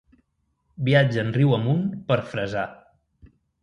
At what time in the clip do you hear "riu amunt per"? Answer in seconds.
1.37-2.21